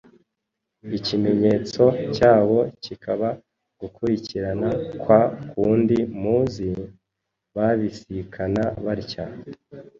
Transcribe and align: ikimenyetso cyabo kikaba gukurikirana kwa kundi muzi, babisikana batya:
ikimenyetso 0.97 1.83
cyabo 2.15 2.57
kikaba 2.83 3.29
gukurikirana 3.79 4.69
kwa 5.01 5.21
kundi 5.51 5.97
muzi, 6.21 6.69
babisikana 7.55 8.63
batya: 8.85 9.25